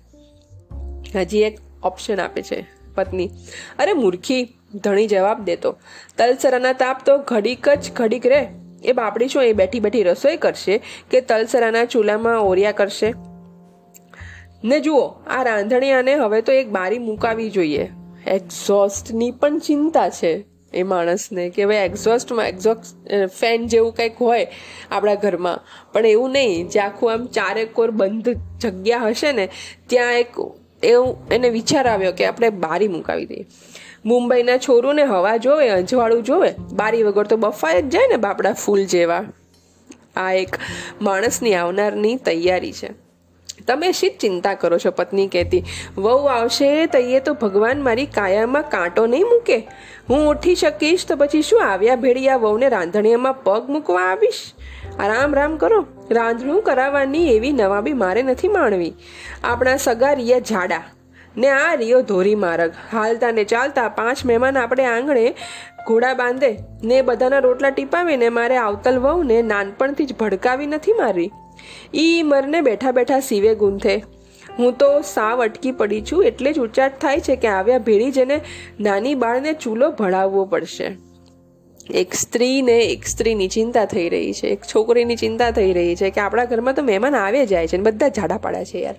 [1.15, 3.31] હજી એક ઓપ્શન આપે છે પત્ની.
[3.79, 5.77] અરે મૂર્ખી, ધણી જવાબ દેતો.
[6.19, 8.47] તલસરાના તાપ તો ઘડીક જ ઘડીક રહે
[8.87, 13.13] એ બાપડી શું એ બેઠી બેઠી રસોઈ કરશે કે તલસરાના ચૂલામાં ઓરિયા કરશે?
[14.65, 17.89] ને જુઓ, આ રાંધણિયાને હવે તો એક બારી મુકાવી જોઈએ.
[18.27, 20.45] એક્ઝોસ્ટની પણ ચિંતા છે
[20.75, 23.09] એ માણસને કે ભાઈ એક્ઝોસ્ટમાં એક્ઝોસ્ટ
[23.41, 24.47] ફેન જેવું કંઈક હોય
[24.91, 25.61] આપણા ઘરમાં.
[25.93, 28.29] પણ એવું નહીં, જે આખું આમ ચારેકોર બંધ
[28.61, 29.49] જગ્યા હશે ને,
[29.87, 30.33] ત્યાં એક
[30.83, 33.47] એવું એને વિચાર આવ્યો કે આપણે બારી મુકાવી દઈએ.
[34.07, 38.85] મુંબઈના છોરુને હવા જોવે, અજવાળું જોવે, બારી વગર તો બફાય જ જાય ને બાપડા ફૂલ
[38.85, 39.25] જેવા.
[40.17, 40.57] આ એક
[41.03, 43.07] માણસની આવનારની તૈયારી છે.
[43.69, 45.65] તમે શી ચિંતા કરો છો, પત્ની કહેતી.
[45.97, 49.59] વહુ આવશે તઈએ તો ભગવાન મારી કાયામાં કાંટો નહીં મૂકે.
[50.11, 54.53] હું ઉઠી શકીશ તો પછી શું આવ્યા ભેળી આ વહુને રાંધણીયામાં પગ મૂકવા આવીશ?
[54.99, 55.87] આરામ રામ કરો.
[56.11, 58.95] રાંધણું કરાવવાની એવી નવાબી મારે નથી માણવી.
[59.45, 60.83] આપણા સગા રિયા જાડા
[61.37, 65.25] ને આ રિયો ધોરી માર્ગ હાલતા ને ચાલતા પાંચ મહેમાન આપણે આંગણે
[65.87, 66.51] ઘોડા બાંધે
[66.85, 71.31] ને બધાના રોટલા ટીપાવીને મારે આવતલ વહુને નાનપણથી જ ભડકાવી નથી મારી.
[71.95, 73.97] ઈ મરને બેઠા બેઠા સીવે ગુંથે.
[74.59, 78.37] હું તો સાવ અટકી પડી છું એટલે જ ઉચ્ચાટ થાય છે કે આવ્યા ભેળી જેને
[78.81, 80.91] નાની બાળને ચૂલો ભળાવવો પડશે.
[81.95, 86.21] એક સ્ત્રીને એક સ્ત્રીની ચિંતા થઈ રહી છે, એક છોકરીની ચિંતા થઈ રહી છે કે
[86.21, 88.97] આપણા ઘરમાં તો મહેમાન આવે જાય છે ને બધા ઝાડા પાડ્યા છે યાર.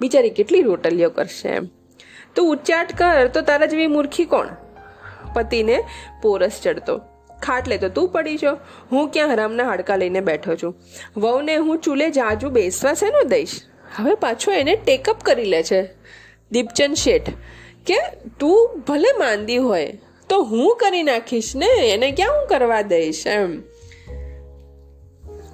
[0.00, 1.66] બિચારી કેટલી રોટલીઓ કરશે એમ.
[2.36, 4.48] તું ઉચ્ચાટ કર તો તારા જેવી મૂર્ખી કોણ?
[5.34, 5.84] પતિને
[6.22, 7.00] પોરસ ચડતો.
[7.42, 8.56] ખાટલે તો તું પડી છો
[8.92, 10.74] હું ક્યાં હરામના હાડકા લઈને બેઠો છું?
[11.16, 13.60] વહુને હું ચૂલે જાજુ બેસવા શેનો દઈશ?
[13.96, 15.82] હવે પાછો એને ટેકઅપ કરી લે છે.
[16.52, 17.30] દીપચંદ શેઠ,
[17.86, 17.98] કે
[18.40, 21.66] તું ભલે માંદી હોય, તો હું કરી નાખીશ ને?
[21.66, 23.62] એને ક્યાં હું કરવા દઈશ એમ?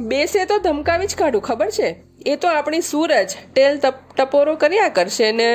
[0.00, 1.90] બેસે તો ધમકાવી જ કાઢું, ખબર છે?
[2.26, 3.80] એ તો આપણી સૂરજ ટેલ
[4.16, 5.48] ટપોરો કર્યા કરશે ને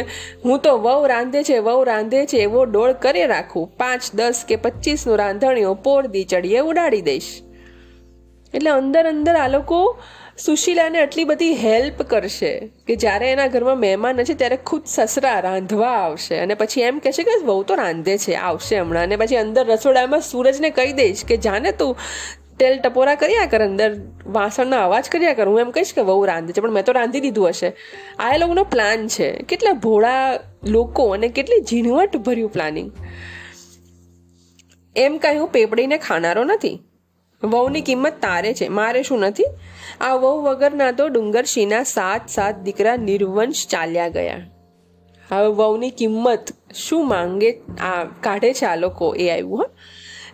[0.46, 3.68] હું તો વહુ રાંધે છે, વહુ રાંધે છે, એવો ડોળ કરી રાખું.
[3.78, 7.30] પાંચ, દસ કે પચીસનું રાંધણીઓ પોર દી ચડીએ ઉડાડી દઈશ.
[8.54, 10.00] એટલે અંદર અંદર આ લોકો
[10.46, 12.52] સુશીલાને આટલી બધી હેલ્પ કરશે
[12.88, 16.38] કે જ્યારે એના ઘરમાં મહેમાન હશે ત્યારે ખુદ સસરા રાંધવા આવશે.
[16.38, 19.04] અને પછી એમ કહેશે કે વહુ તો રાંધે છે, આવશે હમણાં.
[19.04, 21.98] અને પછી અંદર રસોડામાં સૂરજને કહી દઈશ કે જાને તું
[22.60, 23.96] તેલ ટપોરા કર્યા કર, અંદર
[24.26, 25.48] વાસણનો અવાજ કર્યા કર.
[25.48, 27.74] હું એમ કહીશ કે વહુ રાંધે છે, પણ મેં તો રાંધી દીધું હશે.
[28.20, 29.32] આ એ લોકોનો પ્લાન છે.
[29.32, 32.92] કેટલા ભોળા લોકો અને કેટલી ઝીણવટ ભર્યું પ્લાનિંગ
[34.96, 36.80] એમ હું પેપડીને ખાનારો નથી.
[37.44, 39.46] વહુની કિંમત તારે છે, મારે શું નથી?
[40.02, 44.42] આ વહુ વગરના તો ડુંગરશીના સાત સાત દીકરા નિર્વંશ ચાલ્યા ગયા.
[45.32, 46.46] હવે વહુની કિંમત
[46.76, 49.70] શું માંગે, આ કાઢે છે આ લોકો એ આવ્યું હા?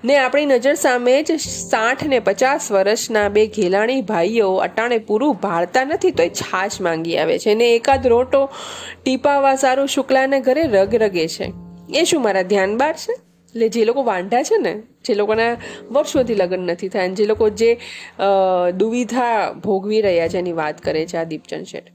[0.06, 5.84] ને આપણી નજર સામે જ સાઠ ને પચાસ વર્ષના બે ઘેલાણી ભાઈઓ અટાણે પૂરું ભાળતા
[5.84, 8.50] નથી તો એ છાશ માંગી આવે છે ને એકાદ રોટો
[9.04, 11.52] ટીપાવા સારું શુક્લાને ઘરે રગ રગે છે.
[11.94, 13.14] એ શું મારા ધ્યાન બાર છે?
[13.14, 14.74] એટલે જે લોકો વાંઢા છે ને,
[15.06, 15.58] જે લોકોના
[15.92, 17.78] વર્ષોથી લગ્ન નથી થયા જે લોકો જે
[18.78, 21.92] દુવિધા ભોગવી રહ્યા છે એની વાત કરે છે આ દીપચંદ શેઠ.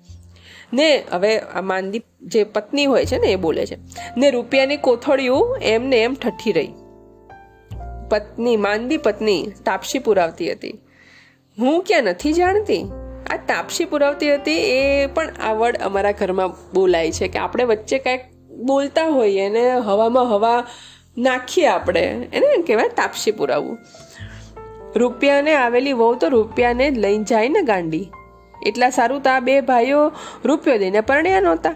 [0.72, 3.76] ને હવે આ માનદીપ જે પત્ની હોય છે ને એ બોલે છે.
[4.16, 6.79] ને રૂપિયાની કોથળીઓ એમને એમ ઠઠી રહી.
[8.10, 10.80] પત્ની, માંદી પત્ની તાપસી પુરાવતી હતી.
[11.58, 12.84] હું ક્યાં નથી જાણતી?
[13.30, 18.20] આ તાપસી પુરાવતી હતી એ પણ આવડ અમારા ઘરમાં બોલાય છે કે આપણે વચ્ચે કાંઈક
[18.50, 20.66] બોલતા હોઈએ અને હવામાં હવા
[21.18, 22.00] નાખીએ આપણે.
[22.32, 23.78] એને કહેવાય તાપસી પુરાવવું.
[24.96, 28.10] રૂપિયાને આવેલી વહુ તો રૂપિયાને જ લઈને જાય ને ગાંડી.
[28.66, 30.12] એટલા સારું તો આ બે ભાઈઓ
[30.44, 31.74] રૂપિયો દઈને પરણ્યા નહોતા.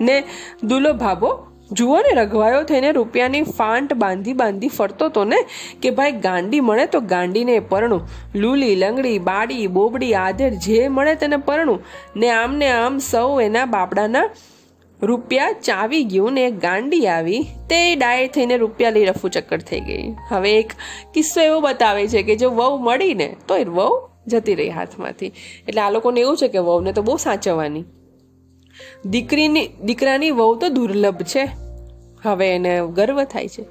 [0.00, 0.24] ને
[0.62, 5.36] દુલો ભાભો જુઓ ને, રઘવાયો થઈને રૂપિયાની ફાંટ બાંધી બાંધી ફરતો તો ને,
[5.82, 8.08] કે ભાઈ ગાંડી મળે તો ગાંડીને પરણું.
[8.34, 11.82] લૂલી, લંગડી, બાડી, બોબડી આધેર જે મળે તેને પરણું.
[12.16, 14.30] ને આમ ને આમ સૌ એના બાપડાના
[15.02, 20.14] રૂપિયા ચાવી ગયું ને ગાંડી આવી, તે ડાય થઈને રૂપિયા લઈ રફુ ચક્કર થઈ ગઈ.
[20.28, 20.72] હવે એક
[21.14, 25.32] કિસ્સો એવો બતાવે છે કે જો વહુ મળીને તો એ વહુ જતી રહી હાથમાંથી.
[25.68, 27.84] એટલે આ લોકોને એવું છે કે વહુને તો બહુ સાચવવાની.
[29.06, 31.48] દીકરીની દીકરાની વહુ તો દુર્લભ છે.
[32.22, 33.64] હવે એને ગર્વ થાય છે.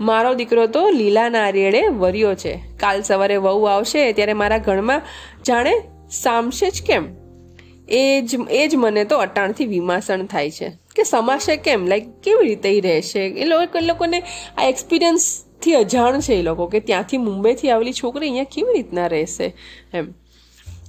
[0.00, 2.60] મારો દીકરો તો લીલા નારિયેળે વર્યો છે.
[2.80, 5.02] કાલ સવારે વહુ આવશે ત્યારે મારા ઘરમાં
[5.46, 5.72] જાણે
[6.10, 7.08] સામશે જ કેમ?
[7.88, 10.72] એ જ એ જ મને તો અટાણથી વિમાસણ થાય છે.
[10.96, 11.86] કે સમાશે કેમ?
[11.86, 13.18] લાઈક કેવી રીતે રહેશે?
[13.18, 14.22] એ લોકો, એ લોકોને
[14.58, 19.54] આ એક્સપિરિયન્સથી અજાણ છે એ લોકો કે ત્યાંથી મુંબઈથી આવેલી છોકરી અહીંયા કેવી રીતના રહેશે?
[19.94, 20.12] એમ.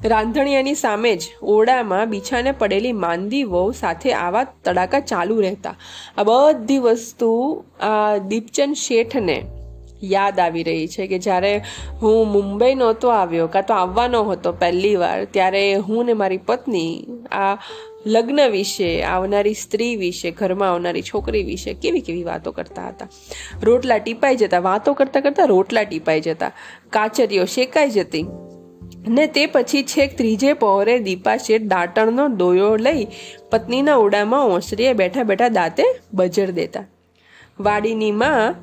[0.06, 5.76] રાંધણિયાની સામે જ ઓરડામાં બીછાને પડેલી માંદી વહુ સાથે આવા તડાકા ચાલુ રહેતા.
[6.18, 7.30] આ બધી વસ્તુ
[7.82, 9.38] આ દીપચંદ શેઠને
[10.04, 11.52] યાદ આવી રહી છે કે જ્યારે
[12.02, 17.06] હું મુંબઈ નહોતો આવ્યો કાં તો આવવાનો હતો પહેલી વાર, ત્યારે હું ને મારી પત્ની
[17.32, 17.58] આ
[18.06, 23.08] લગ્ન વિશે, આવનારી સ્ત્રી વિશે, ઘરમાં આવનારી છોકરી વિશે કેવી કેવી વાતો કરતા હતા.
[23.64, 26.52] રોટલા ટીપાઈ જતા, વાતો કરતાં કરતાં રોટલા ટીપાઈ જતા.
[26.90, 28.28] કાચરીઓ શેકાઈ જતી.
[29.08, 33.08] ને તે પછી છેક ત્રીજે પહોરે દીપા શેઠ દાંટણનો દોયો લઈ
[33.52, 36.84] પત્નીના ઓડામાં ઓસરીએ બેઠા બેઠા દાંતે બજર દેતા.
[37.60, 38.56] વાડીની માં,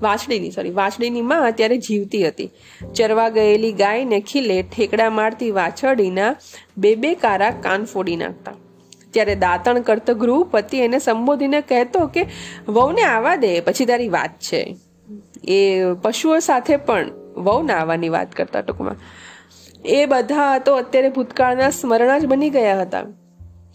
[0.00, 2.50] વાછડીની સોરી વાછડીની માં અત્યારે જીવતી હતી.
[2.94, 6.36] ચરવા ગયેલી ગાયને ખીલે ઠેકડા મારતી વાછડીના
[6.76, 8.54] બે બે કારા કાન ફોડી નાખતા.
[9.10, 12.26] ત્યારે દાંતણ કરતો ગૃહપતિ એને સંબોધીને કહેતો કે,
[12.68, 14.76] વહુને આવા દે, પછી તારી વાત છે.
[15.44, 18.96] એ પશુઓ સાથે પણ વહુને આવવાની વાત કરતા ટૂંકમાં.
[19.84, 23.04] એ બધા તો અત્યારે ભૂતકાળના સ્મરણા જ બની ગયા હતા.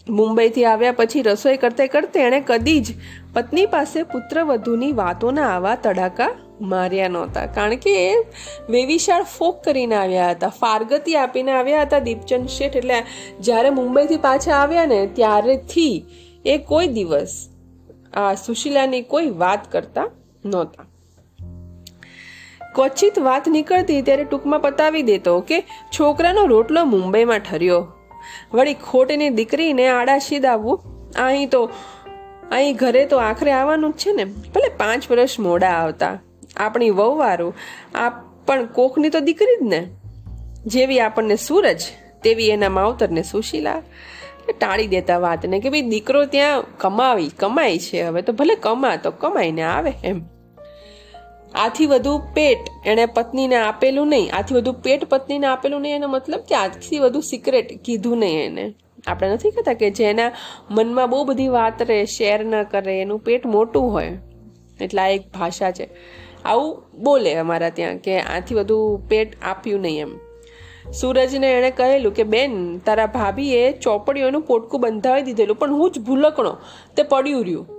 [0.08, 2.94] મુંબઈથી આવ્યા પછી રસોઈ કરતે કરતે એણે કદી જ
[3.34, 6.28] પત્ની પાસે પુત્ર વધુની વાતોના આવા તડાકા
[6.60, 7.46] માર્યા નહોતા.
[7.46, 8.14] કારણ કે એ
[8.70, 10.48] વેવિશાળ ફોક કરીને આવ્યા હતા.
[10.48, 12.76] ફારગતી આપીને આવ્યા હતા દીપચંદ શેઠ.
[12.76, 13.02] એટલે
[13.40, 16.06] જ્યારે મુંબઈથી પાછા આવ્યા ને ત્યારેથી
[16.46, 17.48] એ કોઈ દિવસ
[18.14, 20.10] આ સુશીલાની કોઈ વાત કરતા
[20.44, 20.87] નહોતા.
[22.74, 25.60] ક્વચિત વાત નીકળતી ત્યારે ટૂંકમાં પતાવી દેતો કે
[25.98, 27.86] છોકરાનો રોટલો મુંબઈમાં ઠર્યો.
[28.54, 30.80] વળી ખોટની દીકરીને આડાશી દાવવું
[31.16, 31.70] અહીં તો,
[32.50, 34.24] અહીં ઘરે તો આખરે આવવાનું જ છે ને.
[34.24, 36.18] ભલે પાંચ વર્ષ મોડા આવતા.
[36.56, 37.54] આપણી વહુવારું
[37.94, 38.10] આ
[38.46, 39.86] પણ કોકની તો દીકરી જ ને.
[40.66, 41.80] જેવી આપણને સૂરજ,
[42.22, 43.82] તેવી એના માવતરને સુશીલા.
[44.60, 48.22] ટાળી દેતા વાતને કે ભાઈ દીકરો ત્યાં કમાવી, કમાય છે હવે.
[48.22, 50.37] તો ભલે કમા તો કમાઈને આવે એમ.
[51.54, 54.30] આથી વધુ પેટ એણે પત્નીને આપેલું નહીં.
[54.32, 58.74] આથી વધુ પેટ પત્નીને આપેલું નહીં, એનો મતલબ કે આથી વધુ સિક્રેટ કીધું નહીં એને.
[59.06, 60.32] આપણે નથી કહેતા કે જેના
[60.70, 64.18] મનમાં બહુ બધી વાત રહે શેર ન કરે, એનું પેટ મોટું હોય.
[64.80, 65.88] એટલે આ એક ભાષા છે.
[66.44, 70.18] આવું બોલે અમારા ત્યાં કે આથી વધુ પેટ આપ્યું નહીં એમ.
[70.92, 76.56] સૂરજને એણે કહેલું કે, બેન, તારા ભાભીએ ચોપડીઓનું પોટકું બંધાવી દીધેલું, પણ હું જ ભૂલકણો.
[76.96, 77.77] તે પડ્યું રહ્યું.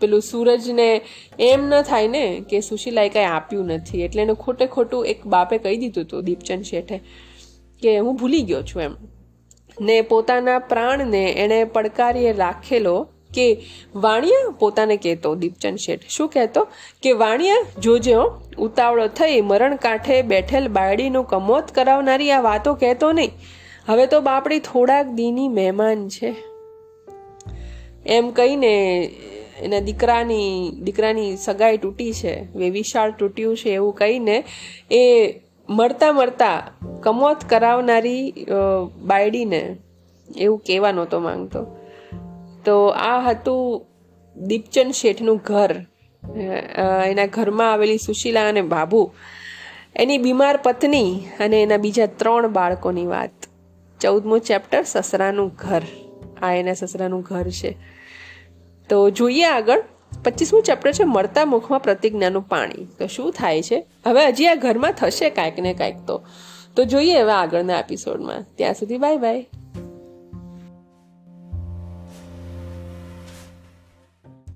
[0.00, 1.00] પેલું સૂરજને
[1.38, 4.02] એમ ન થાય ને કે સુશીલાએ કાંઈ આપ્યું નથી.
[4.02, 7.00] એટલે એને ખોટે ખોટું એક બાપે કહી દીધું હતું દીપચંદ શેઠે
[7.82, 8.94] કે હું ભૂલી ગયો છું એમ.
[9.80, 13.60] ને પોતાના પ્રાણને એણે પડકારીએ રાખેલો કે
[13.94, 16.00] વાણિયા પોતાને કહેતો દીપચંદ શેઠ.
[16.08, 16.68] શું કહેતો?
[17.02, 18.14] કે વાણિયા, જોજે
[18.58, 23.30] ઉતાવળો થઈ મરણ કાંઠે બેઠેલ બાયડીનું કમોત કરાવનારી આ વાતો કહેતો નહીં.
[23.86, 26.34] હવે તો બાપડી થોડાક દીની મહેમાન છે.
[28.06, 29.10] એમ કહીને
[29.62, 34.44] એના દીકરાની દીકરાની સગાઈ તૂટી છે, વેવિશાળ તૂટ્યું છે એવું કહીને
[34.90, 35.02] એ
[35.70, 36.56] મળતા મળતા
[37.02, 38.46] કમોત કરાવનારી
[39.04, 39.76] બાયડીને
[40.28, 41.66] એવું કહેવા નહોતો માંગતો.
[42.64, 43.86] તો આ હતું
[44.36, 45.72] દીપચંદ શેઠનું ઘર.
[47.06, 49.10] એના ઘરમાં આવેલી સુશીલા અને બાબુ.
[49.96, 53.30] એની બીમાર પત્ની અને એના બીજા ત્રણ બાળકોની વાત.
[54.00, 55.82] ચૌદમું ચેપ્ટર સસરાનું ઘર.
[56.42, 57.95] આ એના સસરાનું ઘર છે.
[58.88, 59.82] તો જોઈએ આગળ.
[60.24, 62.88] પચીસમું ચેપ્ટર છે મળતા મુખમાં પ્રતિજ્ઞાનું પાણી.
[62.98, 63.86] તો શું થાય છે?
[64.06, 66.26] હવે હજી આ ઘરમાં થશે કાંઈક ને કાંઈક તો.
[66.76, 69.46] તો જોઈએ હવે આગળના એપિસોડમાં ત્યાં સુધી બાય બાય